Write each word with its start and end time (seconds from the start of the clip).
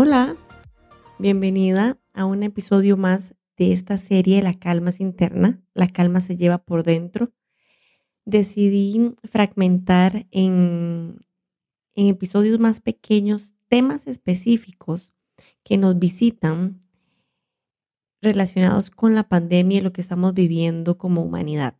Hola, 0.00 0.36
bienvenida 1.18 1.96
a 2.14 2.24
un 2.24 2.44
episodio 2.44 2.96
más 2.96 3.34
de 3.58 3.72
esta 3.72 3.98
serie 3.98 4.40
La 4.40 4.54
calma 4.54 4.90
es 4.90 5.00
interna, 5.00 5.60
la 5.74 5.88
calma 5.88 6.20
se 6.20 6.36
lleva 6.36 6.58
por 6.58 6.84
dentro. 6.84 7.32
Decidí 8.24 9.14
fragmentar 9.24 10.26
en, 10.30 11.26
en 11.94 12.06
episodios 12.06 12.58
más 12.60 12.80
pequeños 12.80 13.52
temas 13.68 14.06
específicos 14.06 15.12
que 15.64 15.76
nos 15.76 15.98
visitan 15.98 16.80
relacionados 18.20 18.90
con 18.90 19.14
la 19.14 19.28
pandemia 19.28 19.78
y 19.78 19.80
lo 19.80 19.92
que 19.92 20.00
estamos 20.00 20.34
viviendo 20.34 20.98
como 20.98 21.22
humanidad. 21.22 21.76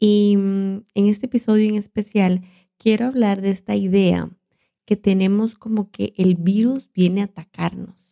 Y 0.00 0.36
mm, 0.36 0.84
en 0.94 1.06
este 1.06 1.26
episodio 1.26 1.68
en 1.68 1.76
especial 1.76 2.42
quiero 2.78 3.06
hablar 3.06 3.40
de 3.40 3.50
esta 3.50 3.76
idea 3.76 4.30
que 4.84 4.96
tenemos 4.96 5.54
como 5.54 5.90
que 5.90 6.14
el 6.16 6.36
virus 6.36 6.90
viene 6.92 7.20
a 7.20 7.24
atacarnos. 7.24 8.07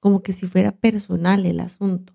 Como 0.00 0.22
que 0.22 0.32
si 0.32 0.46
fuera 0.46 0.72
personal 0.72 1.46
el 1.46 1.60
asunto. 1.60 2.14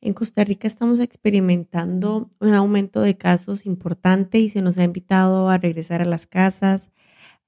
En 0.00 0.14
Costa 0.14 0.42
Rica 0.42 0.66
estamos 0.66 0.98
experimentando 0.98 2.28
un 2.40 2.54
aumento 2.54 3.02
de 3.02 3.16
casos 3.16 3.66
importante 3.66 4.40
y 4.40 4.50
se 4.50 4.60
nos 4.60 4.76
ha 4.78 4.82
invitado 4.82 5.48
a 5.48 5.58
regresar 5.58 6.02
a 6.02 6.04
las 6.04 6.26
casas, 6.26 6.90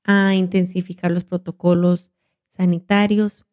a 0.05 0.36
intensificar 0.36 1.11
los 1.11 1.25
protocolos 1.25 2.12
sanitarios 2.47 3.44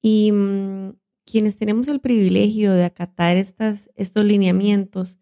y 0.00 0.32
mm, 0.32 0.94
quienes 1.26 1.56
tenemos 1.56 1.88
el 1.88 2.00
privilegio 2.00 2.72
de 2.72 2.84
acatar 2.84 3.36
estas, 3.36 3.90
estos 3.94 4.24
lineamientos 4.24 5.18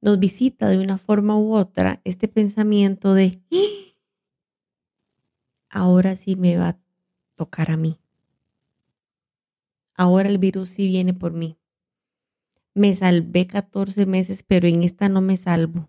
nos 0.00 0.18
visita 0.18 0.68
de 0.68 0.78
una 0.78 0.98
forma 0.98 1.38
u 1.38 1.54
otra 1.54 2.00
este 2.04 2.28
pensamiento 2.28 3.14
de, 3.14 3.40
¡Ah! 3.52 3.94
ahora 5.70 6.16
sí 6.16 6.36
me 6.36 6.56
va 6.56 6.78
tocar 7.34 7.70
a 7.70 7.76
mí. 7.76 7.98
Ahora 9.96 10.28
el 10.28 10.38
virus 10.38 10.70
sí 10.70 10.86
viene 10.88 11.14
por 11.14 11.32
mí. 11.32 11.58
Me 12.74 12.94
salvé 12.94 13.46
14 13.46 14.06
meses, 14.06 14.42
pero 14.42 14.66
en 14.66 14.82
esta 14.82 15.08
no 15.08 15.20
me 15.20 15.36
salvo. 15.36 15.88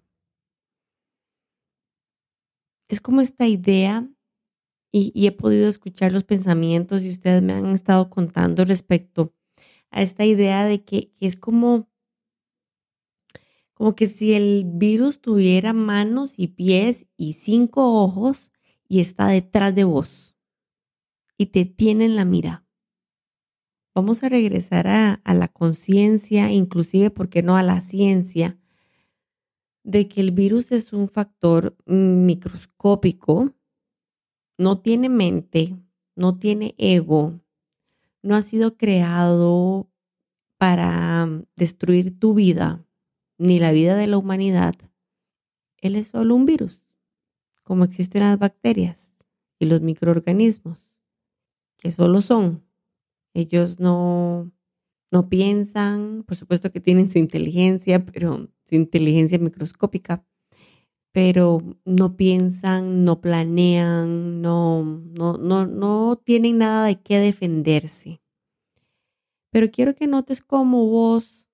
Es 2.88 3.02
como 3.02 3.22
esta 3.22 3.48
idea, 3.48 4.08
y, 4.92 5.28
he 5.28 5.32
podido 5.32 5.68
escuchar 5.68 6.12
los 6.14 6.24
pensamientos 6.24 7.04
y 7.04 7.10
ustedes 7.10 7.42
me 7.42 7.54
han 7.54 7.66
estado 7.68 8.10
contando 8.10 8.64
respecto 8.64 9.34
a 9.92 10.02
esta 10.02 10.24
idea 10.24 10.66
de 10.66 10.84
que 10.84 11.12
es 11.20 11.36
como 11.36 11.90
como 13.74 13.94
que 13.94 14.08
si 14.08 14.34
el 14.34 14.64
virus 14.66 15.20
tuviera 15.20 15.74
manos 15.74 16.36
y 16.38 16.48
pies 16.48 17.08
y 17.18 17.34
cinco 17.34 18.02
ojos 18.02 18.54
y 18.88 19.02
está 19.02 19.28
detrás 19.28 19.76
de 19.76 19.84
vos 19.84 20.35
y 21.38 21.48
te 21.48 21.66
tiene 21.66 22.06
en 22.06 22.16
la 22.16 22.26
mira. 22.26 22.66
Vamos 23.94 24.24
a 24.24 24.30
regresar 24.30 24.88
a, 24.88 25.22
la 25.34 25.48
conciencia, 25.48 26.52
inclusive, 26.52 27.12
¿por 27.12 27.30
qué 27.30 27.44
no 27.44 27.56
a 27.56 27.64
la 27.64 27.82
ciencia? 27.82 28.60
de 29.86 30.08
que 30.08 30.20
el 30.20 30.32
virus 30.32 30.72
es 30.72 30.94
un 30.94 31.08
factor 31.08 31.78
microscópico, 31.86 33.54
no 34.58 34.82
tiene 34.82 35.10
mente, 35.10 35.78
no 36.16 36.40
tiene 36.40 36.74
ego, 36.80 37.40
no 38.24 38.36
ha 38.36 38.42
sido 38.42 38.78
creado 38.78 39.88
para 40.58 41.30
destruir 41.56 42.20
tu 42.20 42.34
vida, 42.34 42.84
ni 43.38 43.60
la 43.60 43.72
vida 43.74 43.96
de 43.96 44.08
la 44.08 44.18
humanidad, 44.18 44.74
él 45.78 45.96
es 45.96 46.08
solo 46.08 46.34
un 46.34 46.48
virus, 46.48 46.82
como 47.62 47.84
existen 47.84 48.24
las 48.24 48.40
bacterias 48.40 49.14
y 49.60 49.66
los 49.66 49.82
microorganismos, 49.82 50.95
que 51.86 51.92
solo 51.92 52.20
son. 52.22 52.66
Ellos 53.36 53.80
no, 53.80 54.52
no 55.12 55.30
piensan, 55.30 56.24
por 56.24 56.36
supuesto 56.36 56.72
que 56.72 56.80
tienen 56.80 57.10
su 57.10 57.20
inteligencia, 57.20 58.04
pero 58.04 58.50
su 58.64 58.74
inteligencia 58.74 59.38
microscópica, 59.38 60.26
pero 61.12 61.60
no 61.86 62.18
piensan, 62.18 63.06
no 63.06 63.22
planean, 63.22 64.42
no, 64.42 64.84
no, 64.84 65.38
no, 65.38 65.68
no 65.68 66.16
tienen 66.16 66.58
nada 66.58 66.88
de 66.88 67.00
qué 67.00 67.20
defenderse. 67.20 68.20
Pero 69.52 69.70
quiero 69.70 69.94
que 69.94 70.08
notes 70.08 70.42
cómo 70.42 70.88
vos 70.90 71.48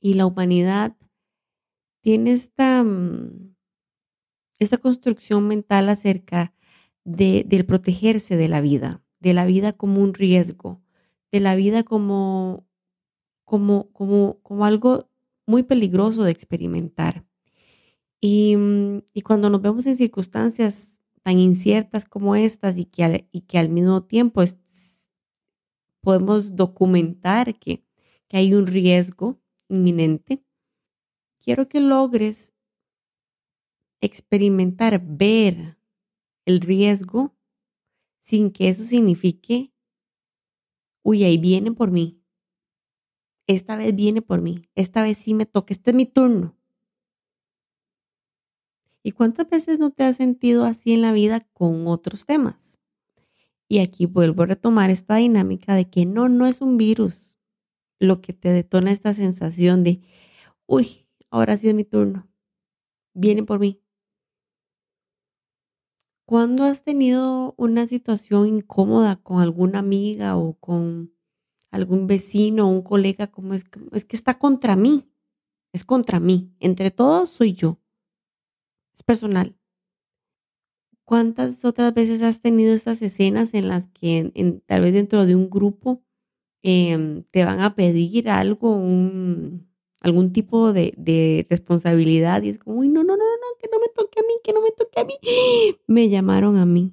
y 0.00 0.14
la 0.14 0.26
humanidad 0.26 0.96
tiene 2.02 2.32
esta, 2.32 2.82
mm, 2.82 3.54
esta 4.58 4.78
construcción 4.78 5.46
mental 5.46 5.88
acerca 5.88 6.52
de, 7.04 7.44
del 7.46 7.66
protegerse 7.66 8.36
de 8.36 8.48
la 8.48 8.60
vida, 8.60 9.02
de 9.20 9.32
la 9.32 9.46
vida 9.46 9.72
como 9.72 10.00
un 10.00 10.14
riesgo, 10.14 10.80
de 11.30 11.40
la 11.40 11.54
vida 11.54 11.82
como, 11.82 12.66
como, 13.44 13.90
como, 13.92 14.38
como 14.42 14.64
algo 14.64 15.08
muy 15.46 15.62
peligroso 15.62 16.22
de 16.24 16.30
experimentar. 16.30 17.24
Y, 18.20 18.56
mm, 18.56 19.02
y, 19.12 19.22
cuando 19.22 19.50
nos 19.50 19.62
vemos 19.62 19.86
en 19.86 19.96
circunstancias 19.96 21.00
tan 21.22 21.38
inciertas 21.38 22.04
como 22.04 22.36
estas 22.36 22.76
y 22.76 22.84
que 22.84 23.04
al, 23.04 23.28
y 23.32 23.42
que 23.42 23.58
al 23.58 23.68
mismo 23.68 24.04
tiempo 24.04 24.42
podemos 26.00 26.56
documentar 26.56 27.58
que, 27.58 27.84
que 28.28 28.36
hay 28.36 28.54
un 28.54 28.66
riesgo, 28.66 29.40
inminente, 29.68 30.44
quiero 31.40 31.68
que 31.68 31.80
logres 31.80 32.52
experimentar, 34.00 35.00
ver 35.04 35.78
el 36.44 36.60
riesgo 36.60 37.34
sin 38.20 38.50
que 38.50 38.68
eso 38.68 38.84
signifique, 38.84 39.72
uy, 41.02 41.24
ahí 41.24 41.38
viene 41.38 41.72
por 41.72 41.90
mí. 41.90 42.22
Esta 43.46 43.76
vez 43.76 43.94
viene 43.94 44.22
por 44.22 44.40
mí. 44.40 44.68
Esta 44.74 45.02
vez 45.02 45.18
sí 45.18 45.34
me 45.34 45.46
toca. 45.46 45.74
Este 45.74 45.90
es 45.90 45.96
mi 45.96 46.06
turno. 46.06 46.56
¿Y 49.02 49.12
cuántas 49.12 49.48
veces 49.50 49.78
no 49.78 49.90
te 49.90 50.04
has 50.04 50.16
sentido 50.16 50.64
así 50.64 50.92
en 50.92 51.02
la 51.02 51.12
vida 51.12 51.40
con 51.52 51.88
otros 51.88 52.24
temas? 52.24 52.78
Y 53.68 53.80
aquí 53.80 54.06
vuelvo 54.06 54.44
a 54.44 54.46
retomar 54.46 54.90
esta 54.90 55.16
dinámica 55.16 55.74
de 55.74 55.90
que 55.90 56.06
no, 56.06 56.28
no 56.28 56.46
es 56.46 56.60
un 56.60 56.76
virus 56.76 57.36
lo 57.98 58.20
que 58.20 58.32
te 58.32 58.50
detona 58.50 58.92
esta 58.92 59.14
sensación 59.14 59.82
de, 59.82 60.02
uy, 60.66 61.06
ahora 61.30 61.56
sí 61.56 61.68
es 61.68 61.74
mi 61.74 61.84
turno, 61.84 62.28
viene 63.14 63.42
por 63.44 63.60
mí. 63.60 63.81
¿Cuándo 66.26 66.64
has 66.64 66.84
tenido 66.84 67.54
una 67.58 67.86
situación 67.86 68.46
incómoda 68.46 69.16
con 69.16 69.40
alguna 69.40 69.80
amiga 69.80 70.36
o 70.36 70.54
con 70.54 71.12
algún 71.70 72.06
vecino 72.06 72.68
o 72.68 72.70
un 72.70 72.82
colega 72.82 73.26
como 73.26 73.54
es, 73.54 73.64
es 73.92 74.04
que 74.04 74.16
está 74.16 74.38
contra 74.38 74.76
mí? 74.76 75.08
Es 75.72 75.84
contra 75.84 76.20
mí. 76.20 76.54
Entre 76.60 76.90
todos 76.90 77.30
soy 77.30 77.54
yo. 77.54 77.80
Es 78.94 79.02
personal. 79.02 79.56
¿Cuántas 81.04 81.64
otras 81.64 81.92
veces 81.92 82.22
has 82.22 82.40
tenido 82.40 82.72
estas 82.72 83.02
escenas 83.02 83.54
en 83.54 83.68
las 83.68 83.88
que 83.88 84.62
tal 84.66 84.82
vez 84.82 84.94
dentro 84.94 85.26
de 85.26 85.36
un 85.36 85.50
grupo 85.50 86.02
Em, 86.64 87.24
te 87.32 87.44
van 87.44 87.60
a 87.60 87.74
pedir 87.74 88.30
algo, 88.30 88.76
un, 88.76 89.68
algún 90.02 90.32
tipo 90.32 90.72
de, 90.72 90.92
de, 90.96 91.46
responsabilidad 91.48 92.42
y 92.42 92.48
es 92.48 92.58
como, 92.58 92.80
uy, 92.80 92.88
no, 92.88 93.04
no, 93.04 93.16
no, 93.16 93.24
no, 93.24 93.58
que 93.60 93.68
no 93.70 93.78
me 93.78 93.86
toque 93.94 94.18
a 94.18 94.22
mí, 94.22 94.34
que 94.42 94.52
no 94.52 94.60
me 94.60 94.72
toque 94.72 95.00
a 95.00 95.04
mí. 95.04 95.14
Me 95.86 96.08
llamaron 96.08 96.56
a 96.56 96.66
mí. 96.66 96.92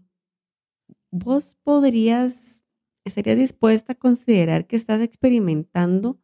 ¿Vos 1.11 1.57
podrías, 1.63 2.63
estarías 3.03 3.37
dispuesta 3.37 3.93
a 3.93 3.95
considerar 3.95 4.67
que 4.67 4.75
estás 4.75 5.01
experimentando 5.01 6.19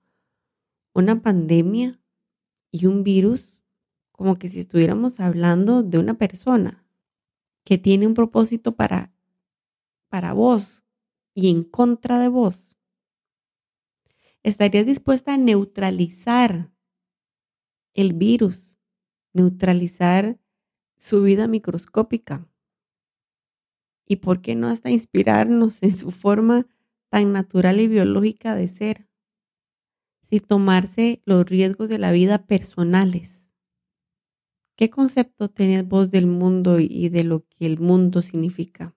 una 0.93 1.23
pandemia 1.23 1.99
y 2.71 2.85
un 2.85 3.03
virus 3.03 3.63
como 4.11 4.37
que 4.37 4.47
si 4.47 4.59
estuviéramos 4.59 5.19
hablando 5.19 5.81
de 5.81 5.97
una 5.97 6.13
persona 6.13 6.85
que 7.63 7.79
tiene 7.79 8.05
un 8.05 8.13
propósito 8.13 8.75
para, 8.75 9.11
para 10.07 10.33
vos 10.33 10.85
y 11.33 11.49
en 11.49 11.63
contra 11.63 12.19
de 12.19 12.27
vos? 12.27 12.77
¿Estarías 14.43 14.85
dispuesta 14.85 15.33
a 15.33 15.37
neutralizar 15.37 16.74
el 17.95 18.13
virus, 18.13 18.77
neutralizar 19.33 20.37
su 20.97 21.23
vida 21.23 21.47
microscópica? 21.47 22.47
¿Y 24.07 24.17
por 24.17 24.41
qué 24.41 24.55
no 24.55 24.67
hasta 24.67 24.91
inspirarnos 24.91 25.81
en 25.81 25.91
su 25.91 26.11
forma 26.11 26.67
tan 27.09 27.31
natural 27.33 27.79
y 27.79 27.87
biológica 27.87 28.53
de 28.53 28.67
ser? 28.67 29.09
Sin 30.21 30.41
tomarse 30.41 31.21
los 31.25 31.45
riesgos 31.45 31.89
de 31.89 31.97
la 31.97 32.11
vida 32.11 32.45
personales. 32.45 33.51
¿Qué 34.75 34.89
concepto 34.89 35.49
tenés 35.49 35.87
vos 35.87 36.11
del 36.11 36.27
mundo 36.27 36.79
y 36.79 37.07
de 37.09 37.23
lo 37.23 37.47
que 37.47 37.65
el 37.65 37.79
mundo 37.79 38.21
significa? 38.21 38.93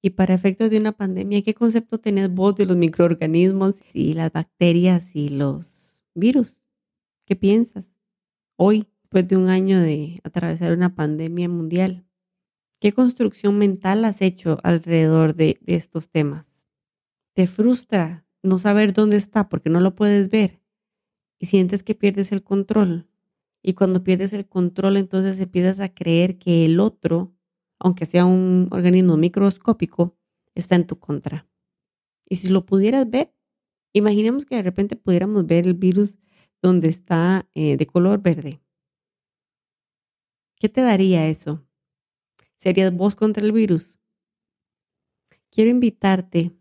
Y 0.00 0.10
para 0.10 0.32
efectos 0.32 0.70
de 0.70 0.78
una 0.78 0.92
pandemia, 0.92 1.42
¿qué 1.42 1.52
concepto 1.52 1.98
tenés 1.98 2.32
vos 2.32 2.54
de 2.54 2.64
los 2.64 2.76
microorganismos 2.76 3.82
y 3.92 4.14
las 4.14 4.32
bacterias 4.32 5.14
y 5.14 5.28
los 5.28 6.08
virus? 6.14 6.56
¿Qué 7.28 7.36
piensas 7.36 8.00
hoy, 8.56 8.86
después 9.02 9.28
de 9.28 9.36
un 9.36 9.50
año 9.50 9.78
de 9.78 10.18
atravesar 10.24 10.72
una 10.72 10.94
pandemia 10.94 11.46
mundial? 11.46 12.06
¿Qué 12.80 12.94
construcción 12.94 13.58
mental 13.58 14.06
has 14.06 14.22
hecho 14.22 14.56
alrededor 14.62 15.34
de, 15.34 15.58
estos 15.66 16.08
temas? 16.08 16.66
¿Te 17.34 17.46
frustra 17.46 18.24
no 18.42 18.58
saber 18.58 18.94
dónde 18.94 19.18
está 19.18 19.50
porque 19.50 19.68
no 19.68 19.80
lo 19.80 19.94
puedes 19.94 20.30
ver 20.30 20.62
y 21.38 21.44
sientes 21.44 21.82
que 21.82 21.94
pierdes 21.94 22.32
el 22.32 22.42
control? 22.42 23.10
Y 23.62 23.74
cuando 23.74 24.02
pierdes 24.02 24.32
el 24.32 24.48
control, 24.48 24.96
entonces 24.96 25.38
empiezas 25.38 25.80
a 25.80 25.92
creer 25.92 26.38
que 26.38 26.64
el 26.64 26.80
otro 26.80 27.34
aunque 27.78 28.06
sea 28.06 28.24
un 28.24 28.68
organismo 28.70 29.18
microscópico, 29.18 30.16
está 30.54 30.76
en 30.76 30.86
tu 30.86 30.98
contra. 30.98 31.46
Y 32.26 32.36
si 32.36 32.48
lo 32.48 32.64
pudieras 32.64 33.10
ver, 33.10 33.34
imaginemos 33.92 34.46
que 34.46 34.56
de 34.56 34.62
repente 34.62 34.96
pudiéramos 34.96 35.46
ver 35.46 35.66
el 35.66 35.74
virus 35.74 36.18
donde 36.62 36.88
está 36.88 37.48
eh, 37.54 37.76
de 37.76 37.86
color 37.86 38.20
verde. 38.20 38.60
¿Qué 40.56 40.68
te 40.68 40.80
daría 40.80 41.28
eso? 41.28 41.64
¿Serías 42.56 42.92
vos 42.92 43.14
contra 43.14 43.44
el 43.44 43.52
virus? 43.52 44.00
Quiero 45.50 45.70
invitarte 45.70 46.52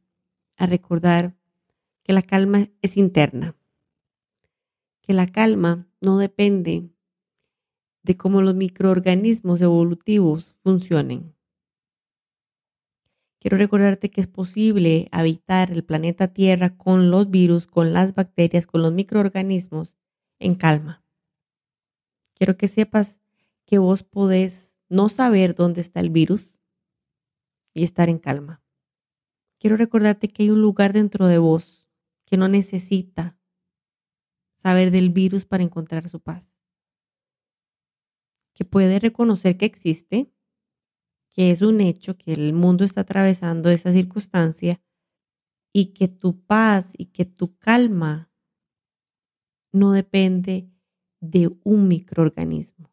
a 0.56 0.66
recordar 0.66 1.36
que 2.04 2.14
la 2.14 2.22
calma 2.22 2.70
es 2.82 2.98
interna, 2.98 3.56
que 5.02 5.14
la 5.14 5.28
calma 5.28 5.88
no 6.00 6.18
depende 6.18 6.90
de 8.04 8.18
cómo 8.18 8.42
los 8.42 8.56
microorganismos 8.56 9.62
evolutivos 9.62 10.56
funcionen. 10.64 11.37
Quiero 13.40 13.58
recordarte 13.58 14.10
que 14.10 14.22
es 14.22 14.28
posible 14.28 15.08
habitar 15.12 15.72
el 15.72 15.84
planeta 15.84 16.30
Tierra 16.30 16.76
con 16.76 17.12
los 17.12 17.30
virus, 17.30 17.68
con 17.68 17.94
las 17.94 18.16
bacterias, 18.16 18.66
con 18.66 18.82
los 18.82 18.94
microorganismos 18.94 19.98
en 20.40 20.56
calma. 20.56 21.04
Quiero 22.36 22.58
que 22.58 22.68
sepas 22.68 23.20
que 23.66 23.78
vos 23.78 24.04
podés 24.04 24.78
no 24.90 25.10
saber 25.10 25.56
dónde 25.56 25.82
está 25.82 26.00
el 26.00 26.10
virus 26.10 26.56
y 27.74 27.84
estar 27.84 28.10
en 28.10 28.18
calma. 28.18 28.64
Quiero 29.60 29.78
recordarte 29.78 30.28
que 30.28 30.44
hay 30.44 30.50
un 30.50 30.62
lugar 30.62 30.94
dentro 30.94 31.28
de 31.28 31.38
vos 31.38 31.88
que 32.26 32.38
no 32.38 32.48
necesita 32.48 33.38
saber 34.56 34.92
del 34.92 35.10
virus 35.10 35.46
para 35.46 35.64
encontrar 35.64 36.10
su 36.10 36.20
paz 36.20 36.58
que 38.58 38.66
puede 38.66 38.98
reconocer 38.98 39.56
que 39.56 39.68
existe, 39.68 40.34
que 41.38 41.52
es 41.52 41.62
un 41.62 41.82
hecho, 41.82 42.18
que 42.18 42.34
el 42.34 42.52
mundo 42.54 42.84
está 42.84 43.02
atravesando 43.02 43.70
esa 43.70 43.94
circunstancia 43.94 44.82
y 45.72 45.94
que 45.94 46.08
tu 46.08 46.44
paz 46.44 46.94
y 46.98 47.06
que 47.12 47.26
tu 47.26 47.56
calma 47.58 48.32
no 49.72 49.92
depende 49.92 50.68
de 51.20 51.56
un 51.64 51.88
microorganismo. 51.88 52.92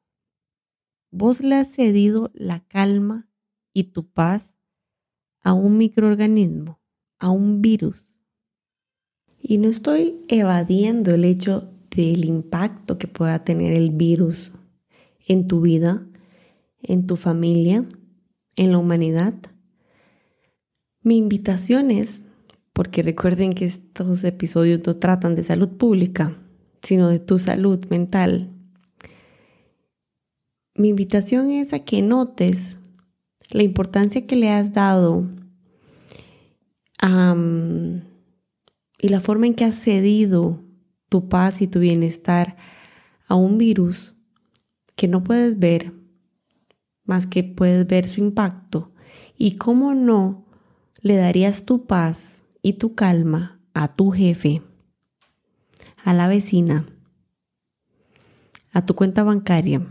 Vos 1.11 1.41
le 1.41 1.55
has 1.55 1.73
cedido 1.73 2.31
la 2.35 2.61
calma 2.69 3.31
y 3.73 3.85
tu 3.85 4.11
paz 4.11 4.58
a 5.41 5.55
un 5.55 5.79
microorganismo, 5.79 6.82
a 7.19 7.31
un 7.31 7.62
virus. 7.62 8.14
Y 9.41 9.56
no 9.56 9.69
estoy 9.69 10.23
evadiendo 10.29 11.14
el 11.14 11.25
hecho 11.25 11.73
del 11.88 12.26
impacto 12.26 12.99
que 12.99 13.08
pueda 13.08 13.43
tener 13.43 13.73
el 13.73 13.88
virus 13.88 14.52
en 15.26 15.46
tu 15.46 15.62
vida, 15.62 16.06
en 16.82 17.06
tu 17.06 17.17
familia, 17.17 17.88
en 18.56 18.73
la 18.73 18.79
humanidad. 18.79 19.35
Mi 21.03 21.17
invitación 21.19 21.91
es, 21.91 22.25
porque 22.73 23.03
recuerden 23.03 23.53
que 23.53 23.65
estos 23.65 24.25
episodios 24.25 24.81
no 24.87 24.97
tratan 24.97 25.35
de 25.35 25.43
salud 25.43 25.69
pública, 25.69 26.37
sino 26.83 27.09
de 27.09 27.19
tu 27.19 27.39
salud 27.39 27.85
mental. 27.91 28.51
Mi 30.75 30.89
invitación 30.89 31.51
es 31.51 31.73
a 31.73 31.81
que 31.81 32.03
notes 32.03 32.79
la 33.51 33.62
importancia 33.62 34.27
que 34.27 34.37
le 34.37 34.51
has 34.51 34.73
dado 34.73 35.29
y 38.99 39.09
la 39.09 39.21
forma 39.21 39.47
en 39.47 39.55
que 39.55 39.67
has 39.67 39.77
cedido 39.77 40.65
tu 41.11 41.29
paz 41.29 41.61
y 41.61 41.67
tu 41.67 41.79
bienestar 41.79 42.56
a 43.29 43.35
un 43.35 43.59
virus 43.59 44.15
que 44.97 45.06
no 45.06 45.23
puedes 45.23 45.59
ver, 45.59 45.93
más 47.05 47.27
que 47.27 47.45
puedes 47.45 47.87
ver 47.87 48.09
su 48.09 48.21
impacto. 48.21 48.93
Y 49.37 49.56
cómo 49.56 49.95
no 49.95 50.47
le 51.01 51.17
darías 51.17 51.65
tu 51.65 51.87
paz 51.87 52.43
y 52.62 52.75
tu 52.75 52.95
calma 52.95 53.61
a 53.75 53.95
tu 53.95 54.11
jefe, 54.11 54.62
a 56.03 56.15
la 56.15 56.29
vecina, 56.29 56.87
a 58.73 58.85
tu 58.85 58.95
cuenta 58.95 59.23
bancaria, 59.23 59.87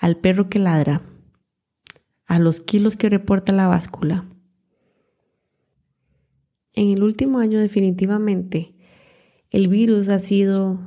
al 0.00 0.16
perro 0.16 0.48
que 0.48 0.58
ladra, 0.58 1.02
a 2.26 2.38
los 2.38 2.60
kilos 2.60 2.96
que 2.96 3.10
reporta 3.10 3.52
la 3.52 3.66
báscula. 3.66 4.24
En 6.74 6.90
el 6.90 7.02
último 7.02 7.38
año 7.40 7.58
definitivamente 7.58 8.74
el 9.50 9.68
virus 9.68 10.08
ha 10.08 10.18
sido 10.18 10.78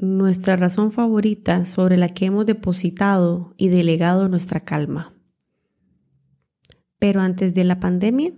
nuestra 0.00 0.56
razón 0.56 0.92
favorita 0.92 1.64
sobre 1.64 1.96
la 1.96 2.08
que 2.08 2.26
hemos 2.26 2.46
depositado 2.46 3.54
y 3.56 3.68
delegado 3.68 4.28
nuestra 4.28 4.60
calma. 4.60 5.14
Pero 6.98 7.20
antes 7.20 7.54
de 7.54 7.64
la 7.64 7.80
pandemia, 7.80 8.32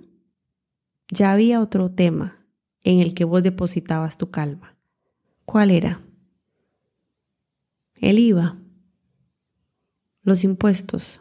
ya 1.08 1.32
había 1.32 1.60
otro 1.60 1.90
tema 1.90 2.46
en 2.82 3.00
el 3.00 3.14
que 3.14 3.24
vos 3.24 3.42
depositabas 3.42 4.16
tu 4.16 4.30
calma. 4.30 4.76
¿Cuál 5.44 5.70
era? 5.70 6.02
El 7.94 8.18
IVA, 8.18 8.58
los 10.22 10.44
impuestos, 10.44 11.20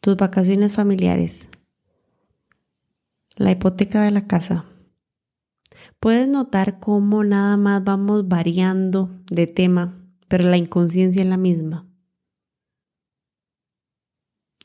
tus 0.00 0.16
vacaciones 0.16 0.72
familiares, 0.72 1.48
la 3.36 3.50
hipoteca 3.50 4.02
de 4.02 4.10
la 4.10 4.26
casa 4.26 4.66
Puedes 6.00 6.28
notar 6.28 6.80
cómo 6.80 7.24
nada 7.24 7.56
más 7.56 7.84
vamos 7.84 8.28
variando 8.28 9.10
de 9.30 9.46
tema, 9.46 9.96
pero 10.28 10.44
la 10.48 10.56
inconsciencia 10.56 11.22
es 11.22 11.28
la 11.28 11.36
misma. 11.36 11.86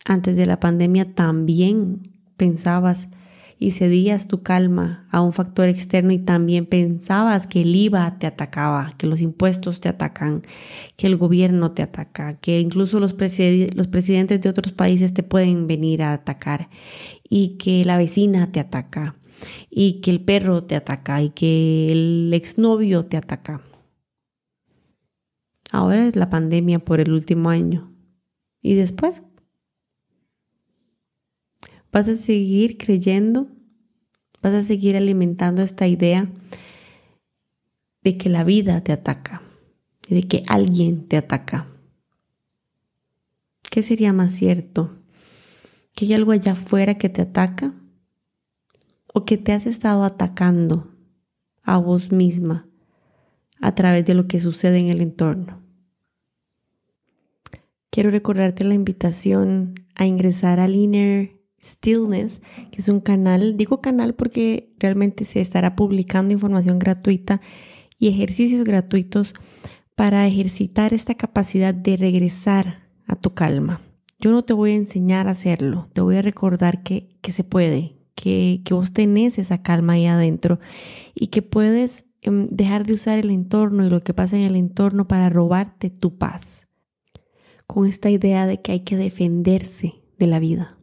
Antes 0.05 0.35
de 0.35 0.45
la 0.45 0.59
pandemia 0.59 1.13
también 1.13 2.01
pensabas 2.37 3.09
y 3.59 3.71
cedías 3.71 4.27
tu 4.27 4.43
calma 4.43 5.07
a 5.11 5.21
un 5.21 5.33
factor 5.33 5.67
externo 5.67 6.11
y 6.11 6.19
también 6.19 6.65
pensabas 6.65 7.47
que 7.47 7.61
el 7.61 7.75
IVA 7.75 8.17
te 8.19 8.27
atacaba, 8.27 8.93
que 8.97 9.07
los 9.07 9.21
impuestos 9.21 9.81
te 9.81 9.89
atacan, 9.89 10.43
que 10.95 11.07
el 11.07 11.17
gobierno 11.17 11.71
te 11.71 11.81
ataca, 11.81 12.37
que 12.37 12.59
incluso 12.59 12.99
los, 12.99 13.15
los 13.19 13.87
presidentes 13.87 14.41
de 14.41 14.49
otros 14.49 14.73
países 14.73 15.13
te 15.13 15.23
pueden 15.23 15.67
venir 15.67 16.03
a 16.03 16.13
atacar 16.13 16.69
y 17.27 17.57
que 17.57 17.83
la 17.83 17.97
vecina 17.97 18.51
te 18.51 18.59
ataca 18.59 19.15
y 19.69 20.01
que 20.01 20.11
el 20.11 20.23
perro 20.23 20.63
te 20.63 20.75
ataca 20.75 21.21
y 21.21 21.29
que 21.29 21.91
el 21.91 22.33
exnovio 22.33 23.05
te 23.05 23.17
ataca. 23.17 23.61
Ahora 25.71 26.07
es 26.07 26.15
la 26.15 26.29
pandemia 26.29 26.79
por 26.79 26.99
el 26.99 27.11
último 27.11 27.49
año. 27.49 27.93
¿Y 28.61 28.75
después? 28.75 29.23
¿Vas 31.91 32.07
a 32.07 32.15
seguir 32.15 32.77
creyendo? 32.77 33.47
¿Vas 34.41 34.53
a 34.53 34.63
seguir 34.63 34.95
alimentando 34.95 35.61
esta 35.61 35.87
idea 35.87 36.29
de 38.01 38.17
que 38.17 38.29
la 38.29 38.43
vida 38.43 38.81
te 38.81 38.91
ataca? 38.91 39.41
Y 40.07 40.15
de 40.15 40.23
que 40.23 40.43
alguien 40.47 41.07
te 41.07 41.17
ataca. 41.17 41.67
¿Qué 43.69 43.83
sería 43.83 44.13
más 44.13 44.31
cierto? 44.31 44.97
¿Que 45.93 46.05
hay 46.05 46.13
algo 46.13 46.31
allá 46.31 46.53
afuera 46.53 46.97
que 46.97 47.09
te 47.09 47.21
ataca? 47.21 47.73
O 49.17 49.25
que 49.25 49.39
te 49.39 49.51
has 49.51 49.65
estado 49.65 50.03
atacando 50.03 50.93
a 51.63 51.79
vos 51.79 52.11
misma 52.11 52.67
a 53.59 53.73
través 53.73 54.05
de 54.05 54.13
lo 54.13 54.27
que 54.27 54.39
sucede 54.39 54.77
en 54.77 54.89
el 54.89 55.01
entorno. 55.01 55.63
Quiero 57.89 58.11
recordarte 58.11 58.63
la 58.63 58.75
invitación 58.75 59.73
a 59.95 60.05
ingresar 60.05 60.59
al 60.59 60.75
Inner 60.75 61.31
Stillness, 61.59 62.41
que 62.69 62.79
es 62.79 62.89
un 62.89 62.99
canal, 62.99 63.57
digo 63.57 63.81
canal 63.81 64.13
porque 64.13 64.75
realmente 64.77 65.25
se 65.25 65.41
estará 65.41 65.75
publicando 65.75 66.31
información 66.31 66.77
gratuita 66.77 67.41
y 67.97 68.09
ejercicios 68.09 68.63
gratuitos 68.63 69.33
para 69.95 70.27
ejercitar 70.27 70.93
esta 70.93 71.15
capacidad 71.15 71.73
de 71.73 71.97
regresar 71.97 72.87
a 73.07 73.15
tu 73.15 73.33
calma, 73.33 73.81
Yo 74.19 74.31
no 74.31 74.43
te 74.43 74.53
voy 74.53 74.73
a 74.73 74.75
enseñar 74.75 75.27
a 75.27 75.31
hacerlo, 75.31 75.89
te 75.93 76.01
voy 76.01 76.17
a 76.17 76.21
recordar 76.21 76.83
que, 76.83 77.17
que 77.21 77.31
se 77.31 77.43
puede, 77.43 77.96
que, 78.17 78.61
que 78.65 78.73
vos 78.73 78.91
tenés 78.93 79.37
esa 79.37 79.61
calma 79.61 79.93
ahí 79.93 80.07
adentro 80.07 80.59
y 81.13 81.27
que 81.27 81.43
puedes 81.43 82.05
em, 82.21 82.47
dejar 82.49 82.85
de 82.85 82.93
usar 82.93 83.19
el 83.19 83.29
entorno 83.29 83.85
y 83.85 83.89
lo 83.91 84.01
que 84.01 84.15
pasa 84.15 84.35
en 84.35 84.43
el 84.43 84.55
entorno 84.55 85.07
para 85.07 85.29
robarte 85.29 85.91
tu 85.91 86.17
paz. 86.17 86.67
Con 87.67 87.85
esta 87.85 88.09
idea 88.09 88.47
de 88.47 88.61
que 88.61 88.71
hay 88.71 88.79
que 88.79 88.97
defenderse 88.97 90.01
de 90.17 90.27
la 90.27 90.39
vida. 90.39 90.77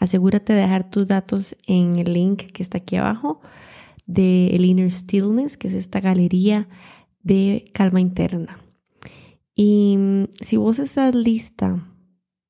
Asegúrate 0.00 0.54
de 0.54 0.60
dejar 0.60 0.88
tus 0.90 1.06
datos 1.06 1.56
en 1.66 1.98
el 1.98 2.14
link 2.14 2.44
que 2.52 2.62
está 2.62 2.78
aquí 2.78 2.96
abajo 2.96 3.40
de 4.06 4.48
el 4.56 4.64
Inner 4.64 4.90
Stillness, 4.90 5.58
que 5.58 5.68
es 5.68 5.74
esta 5.74 6.00
galería 6.00 6.68
de 7.22 7.64
calma 7.74 8.00
interna. 8.00 8.58
Y 9.54 9.96
mm, 9.98 10.24
si 10.40 10.56
vos 10.56 10.78
estás 10.78 11.14
lista 11.14 11.93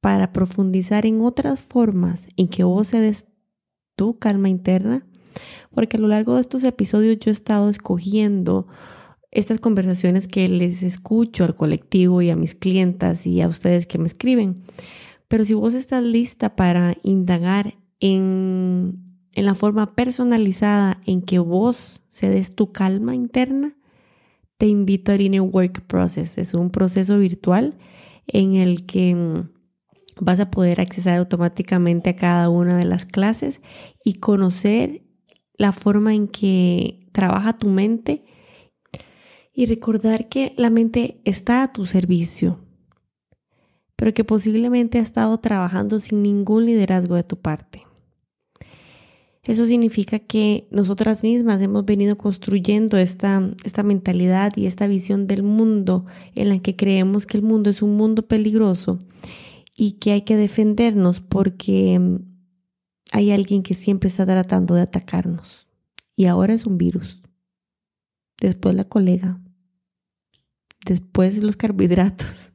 para 0.05 0.35
profundizar 0.35 1.07
en 1.07 1.23
otras 1.23 1.59
formas 1.59 2.27
en 2.37 2.49
que 2.49 2.63
vos 2.63 2.89
cedes 2.89 3.27
tu 3.97 4.19
calma 4.19 4.51
interna, 4.51 5.07
porque 5.71 5.97
a 5.97 6.01
lo 6.01 6.09
largo 6.09 6.35
de 6.35 6.43
estos 6.43 6.63
episodios 6.63 7.19
yo 7.21 7.31
he 7.31 7.33
estado 7.33 7.71
escogiendo 7.71 8.67
estas 9.31 9.61
conversaciones 9.61 10.29
que 10.29 10.47
les 10.47 10.83
escucho 10.83 11.45
al 11.45 11.57
colectivo 11.57 12.21
y 12.21 12.29
a 12.29 12.37
mis 12.37 12.55
clientas 12.55 13.27
y 13.27 13.41
a 13.41 13.49
ustedes 13.49 13.87
que 13.87 13.97
me 13.97 14.07
escriben. 14.07 14.57
Pero 15.27 15.47
si 15.47 15.55
vos 15.55 15.73
estás 15.73 16.05
lista 16.05 16.55
para 16.55 16.99
indagar 17.03 17.73
en, 17.99 18.99
en 19.33 19.47
la 19.47 19.55
forma 19.55 19.95
personalizada 19.95 21.01
en 21.07 21.23
que 21.23 21.39
vos 21.39 22.03
cedes 22.11 22.55
tu 22.55 22.73
calma 22.73 23.15
interna, 23.15 23.75
te 24.59 24.67
invito 24.67 25.13
al 25.13 25.23
Inner 25.23 25.41
Work 25.41 25.87
Process. 25.87 26.37
Es 26.37 26.53
un 26.53 26.69
proceso 26.69 27.19
virtual 27.19 27.79
en 28.27 28.57
el 28.57 28.85
que 28.85 29.15
mm, 29.15 29.54
vas 30.21 30.41
a 30.41 30.51
poder 30.51 30.81
acceder 30.81 31.19
automáticamente 31.19 32.11
a 32.11 32.17
cada 32.17 32.49
una 32.49 32.77
de 32.77 32.85
las 32.85 33.05
clases 33.05 33.61
y 34.05 34.15
conocer 34.15 35.03
la 35.57 35.73
forma 35.73 36.15
en 36.15 36.29
que 36.29 37.09
trabaja 37.13 37.59
tu 37.59 37.69
mente 37.69 38.25
y 39.53 39.67
recordar 39.67 40.29
que 40.29 40.53
la 40.57 40.71
mente 40.71 41.21
está 41.25 41.63
a 41.63 41.73
tu 41.73 41.87
servicio, 41.87 42.59
pero 43.97 44.13
que 44.13 44.25
posiblemente 44.25 44.99
ha 44.99 45.03
estado 45.03 45.39
trabajando 45.39 46.01
sin 46.01 46.23
ningún 46.23 46.67
liderazgo 46.67 47.15
de 47.15 47.23
tu 47.23 47.37
parte. 47.37 47.83
Eso 49.45 49.67
significa 49.67 50.19
que 50.19 50.67
nosotras 50.71 51.23
mismas 51.23 51.61
hemos 51.61 51.85
venido 51.85 52.17
construyendo 52.17 52.97
esta, 52.97 53.51
esta 53.63 53.83
mentalidad 53.83 54.53
y 54.57 54.67
esta 54.67 54.87
visión 54.87 55.27
del 55.27 55.43
mundo 55.43 56.07
en 56.35 56.49
la 56.49 56.59
que 56.61 56.77
creemos 56.77 57.27
que 57.27 57.37
el 57.37 57.43
mundo 57.43 57.69
es 57.69 57.83
un 57.83 57.97
mundo 57.97 58.23
peligroso 58.27 58.99
y 59.75 59.93
que 59.93 60.13
hay 60.13 60.23
que 60.23 60.37
defendernos 60.37 61.21
porque 61.21 61.99
mm, 61.99 62.19
hay 63.13 63.33
alguien 63.33 63.63
que 63.63 63.75
siempre 63.75 64.09
está 64.09 64.25
tratando 64.25 64.75
de 64.75 64.83
atacarnos. 64.83 65.69
Y 66.17 66.27
ahora 66.27 66.55
es 66.55 66.67
un 66.67 66.79
virus. 66.79 67.23
Después 68.41 68.75
la 68.75 68.85
colega. 68.85 69.41
Después 70.85 71.43
los 71.43 71.57
carbohidratos. 71.57 72.53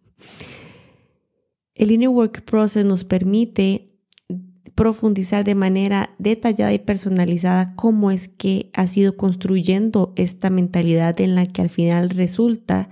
El 1.73 1.91
Inner 1.91 2.09
Work 2.09 2.43
Process 2.43 2.85
nos 2.85 3.05
permite 3.05 3.89
profundizar 4.75 5.43
de 5.43 5.55
manera 5.55 6.15
detallada 6.19 6.73
y 6.73 6.79
personalizada 6.79 7.75
cómo 7.75 8.11
es 8.11 8.27
que 8.29 8.69
has 8.73 8.95
ido 8.95 9.17
construyendo 9.17 10.13
esta 10.15 10.49
mentalidad 10.49 11.19
en 11.19 11.35
la 11.35 11.45
que 11.45 11.61
al 11.61 11.69
final 11.69 12.09
resulta 12.09 12.89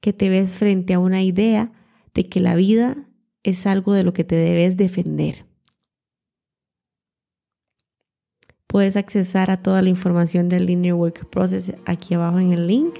que 0.00 0.12
te 0.12 0.28
ves 0.28 0.50
frente 0.50 0.94
a 0.94 0.98
una 0.98 1.22
idea 1.22 1.72
de 2.14 2.24
que 2.24 2.40
la 2.40 2.54
vida 2.54 3.07
es 3.42 3.66
algo 3.66 3.92
de 3.92 4.04
lo 4.04 4.12
que 4.12 4.24
te 4.24 4.36
debes 4.36 4.76
defender. 4.76 5.46
Puedes 8.66 8.96
accesar 8.96 9.50
a 9.50 9.62
toda 9.62 9.80
la 9.80 9.88
información 9.88 10.48
del 10.48 10.66
Linear 10.66 10.94
Work 10.94 11.30
Process 11.30 11.72
aquí 11.86 12.14
abajo 12.14 12.38
en 12.38 12.52
el 12.52 12.66
link. 12.66 12.94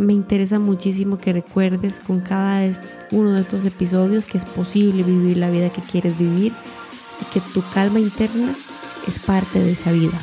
Me 0.00 0.12
interesa 0.12 0.58
muchísimo 0.58 1.18
que 1.18 1.32
recuerdes 1.32 2.00
con 2.00 2.20
cada 2.20 2.70
uno 3.10 3.32
de 3.32 3.40
estos 3.40 3.64
episodios 3.64 4.26
que 4.26 4.38
es 4.38 4.44
posible 4.44 5.02
vivir 5.02 5.38
la 5.38 5.50
vida 5.50 5.70
que 5.70 5.80
quieres 5.80 6.18
vivir 6.18 6.52
y 7.20 7.24
que 7.32 7.40
tu 7.40 7.62
calma 7.72 8.00
interna 8.00 8.54
es 9.06 9.18
parte 9.20 9.60
de 9.60 9.72
esa 9.72 9.92
vida. 9.92 10.20